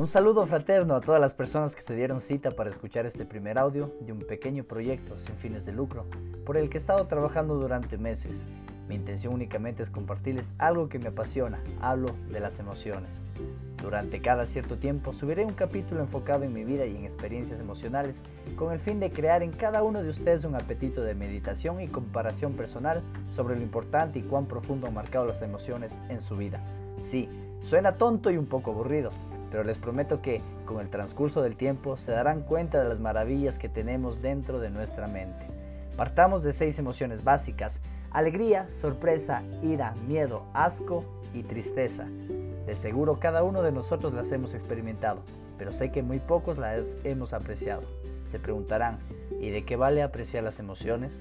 [0.00, 3.58] Un saludo fraterno a todas las personas que se dieron cita para escuchar este primer
[3.58, 6.06] audio de un pequeño proyecto sin fines de lucro
[6.46, 8.34] por el que he estado trabajando durante meses.
[8.88, 13.10] Mi intención únicamente es compartirles algo que me apasiona, hablo de las emociones.
[13.82, 18.22] Durante cada cierto tiempo subiré un capítulo enfocado en mi vida y en experiencias emocionales
[18.56, 21.88] con el fin de crear en cada uno de ustedes un apetito de meditación y
[21.88, 26.58] comparación personal sobre lo importante y cuán profundo han marcado las emociones en su vida.
[27.02, 27.28] Sí,
[27.62, 29.10] suena tonto y un poco aburrido,
[29.50, 33.58] pero les prometo que con el transcurso del tiempo se darán cuenta de las maravillas
[33.58, 35.46] que tenemos dentro de nuestra mente.
[35.96, 42.06] Partamos de seis emociones básicas, alegría, sorpresa, ira, miedo, asco y tristeza.
[42.66, 45.22] De seguro cada uno de nosotros las hemos experimentado,
[45.58, 47.82] pero sé que muy pocos las hemos apreciado.
[48.28, 48.98] Se preguntarán,
[49.40, 51.20] ¿y de qué vale apreciar las emociones?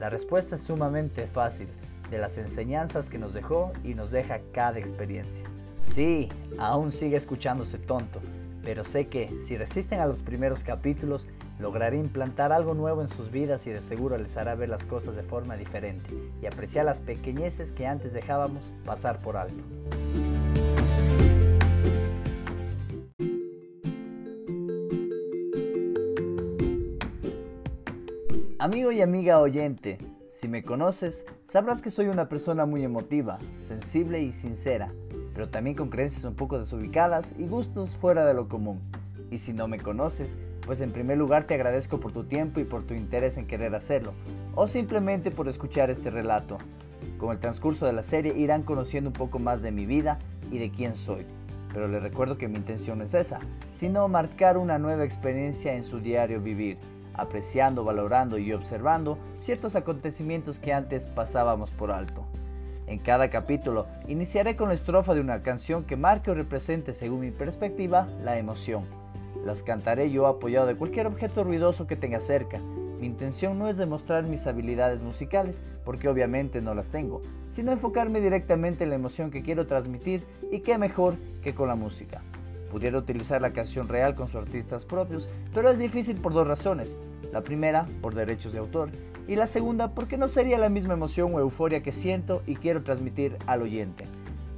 [0.00, 1.68] La respuesta es sumamente fácil,
[2.10, 5.44] de las enseñanzas que nos dejó y nos deja cada experiencia.
[5.86, 8.20] Sí, aún sigue escuchándose tonto,
[8.62, 11.26] pero sé que si resisten a los primeros capítulos,
[11.58, 15.16] lograré implantar algo nuevo en sus vidas y de seguro les hará ver las cosas
[15.16, 16.10] de forma diferente
[16.42, 19.62] y apreciar las pequeñeces que antes dejábamos pasar por alto.
[28.58, 29.96] Amigo y amiga oyente,
[30.30, 34.92] si me conoces, sabrás que soy una persona muy emotiva, sensible y sincera
[35.36, 38.80] pero también con creencias un poco desubicadas y gustos fuera de lo común.
[39.30, 42.64] Y si no me conoces, pues en primer lugar te agradezco por tu tiempo y
[42.64, 44.14] por tu interés en querer hacerlo,
[44.54, 46.56] o simplemente por escuchar este relato.
[47.18, 50.18] Con el transcurso de la serie irán conociendo un poco más de mi vida
[50.50, 51.26] y de quién soy.
[51.70, 53.38] Pero les recuerdo que mi intención no es esa,
[53.74, 56.78] sino marcar una nueva experiencia en su diario vivir,
[57.12, 62.24] apreciando, valorando y observando ciertos acontecimientos que antes pasábamos por alto.
[62.86, 67.20] En cada capítulo iniciaré con la estrofa de una canción que marque o represente, según
[67.20, 68.84] mi perspectiva, la emoción.
[69.44, 72.60] Las cantaré yo apoyado de cualquier objeto ruidoso que tenga cerca.
[73.00, 78.20] Mi intención no es demostrar mis habilidades musicales, porque obviamente no las tengo, sino enfocarme
[78.20, 82.22] directamente en la emoción que quiero transmitir y qué mejor que con la música.
[82.70, 86.96] Pudiera utilizar la canción real con sus artistas propios, pero es difícil por dos razones.
[87.32, 88.90] La primera, por derechos de autor,
[89.28, 92.82] y la segunda, porque no sería la misma emoción o euforia que siento y quiero
[92.82, 94.04] transmitir al oyente.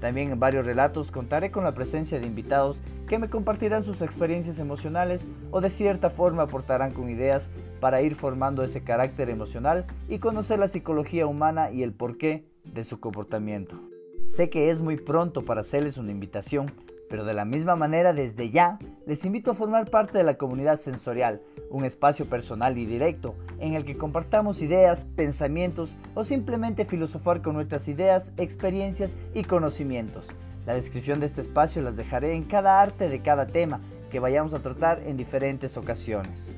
[0.01, 4.59] También en varios relatos contaré con la presencia de invitados que me compartirán sus experiencias
[4.61, 7.49] emocionales o de cierta forma aportarán con ideas
[7.81, 12.85] para ir formando ese carácter emocional y conocer la psicología humana y el porqué de
[12.85, 13.81] su comportamiento.
[14.25, 16.71] Sé que es muy pronto para hacerles una invitación,
[17.09, 18.79] pero de la misma manera, desde ya,
[19.09, 23.73] les invito a formar parte de la comunidad sensorial, un espacio personal y directo en
[23.73, 30.27] el que compartamos ideas, pensamientos o simplemente filosofar con nuestras ideas, experiencias y conocimientos.
[30.67, 33.81] La descripción de este espacio las dejaré en cada arte de cada tema
[34.11, 36.55] que vayamos a tratar en diferentes ocasiones.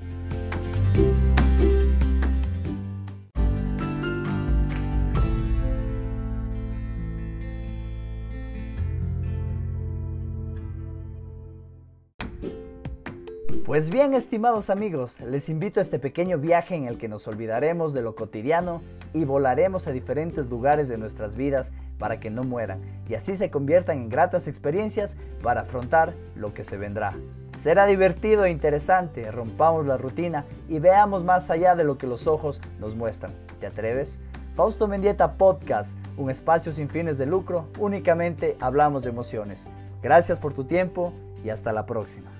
[13.70, 17.92] Pues bien, estimados amigos, les invito a este pequeño viaje en el que nos olvidaremos
[17.92, 18.82] de lo cotidiano
[19.14, 23.48] y volaremos a diferentes lugares de nuestras vidas para que no mueran y así se
[23.48, 27.14] conviertan en gratas experiencias para afrontar lo que se vendrá.
[27.60, 32.26] Será divertido e interesante, rompamos la rutina y veamos más allá de lo que los
[32.26, 33.30] ojos nos muestran.
[33.60, 34.18] ¿Te atreves?
[34.56, 39.68] Fausto Mendieta Podcast, un espacio sin fines de lucro, únicamente hablamos de emociones.
[40.02, 41.12] Gracias por tu tiempo
[41.44, 42.32] y hasta la próxima.